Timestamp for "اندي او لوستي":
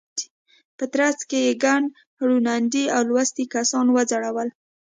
2.57-3.45